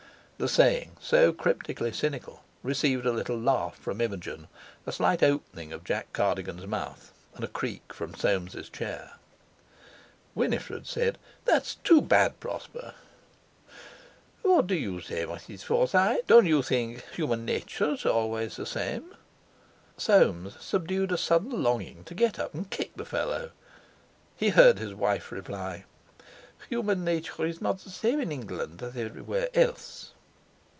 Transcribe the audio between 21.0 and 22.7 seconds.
a sudden longing to get up and